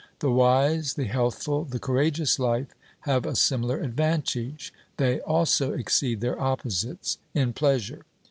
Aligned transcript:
The 0.17 0.31
wise, 0.31 0.95
the 0.95 1.03
healthful, 1.05 1.63
the 1.65 1.77
courageous 1.77 2.39
life 2.39 2.69
have 3.01 3.23
a 3.23 3.35
similar 3.35 3.79
advantage 3.81 4.73
they 4.97 5.19
also 5.19 5.73
exceed 5.73 6.21
their 6.21 6.41
opposites 6.41 7.19
in 7.35 7.53
pleasure. 7.53 8.01